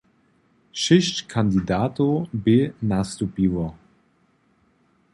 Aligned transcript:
Šěsć 0.83 1.15
kandidatow 1.33 2.27
bě 2.43 2.59
nastupiło. 2.91 3.67